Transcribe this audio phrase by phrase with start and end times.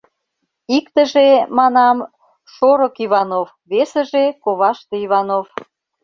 [0.77, 1.27] Иктыже,
[1.57, 1.97] манам,
[2.53, 5.47] шорык Иванов, весыже— коваште Иванов.